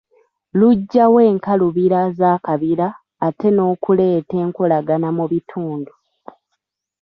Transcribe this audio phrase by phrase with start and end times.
[0.59, 2.87] Luggyawo enkalubira z'akabira
[3.27, 5.91] ate n’okuleeta enkolagana mu bitundu.